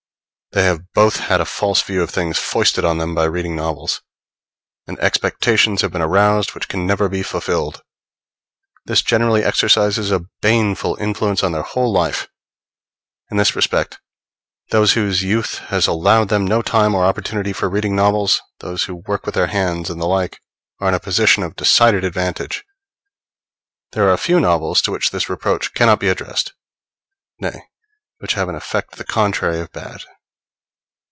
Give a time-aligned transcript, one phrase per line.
[0.53, 4.01] They have both had a false view of things foisted on them by reading novels;
[4.85, 7.81] and expectations have been aroused which can never be fulfilled.
[8.83, 12.27] This generally exercises a baneful influence on their whole life.
[13.29, 14.01] In this respect
[14.71, 18.97] those whose youth has allowed them no time or opportunity for reading novels those who
[19.07, 20.41] work with their hands and the like
[20.81, 22.65] are in a position of decided advantage.
[23.93, 26.51] There are a few novels to which this reproach cannot be addressed
[27.39, 27.67] nay,
[28.17, 30.03] which have an effect the contrary of bad.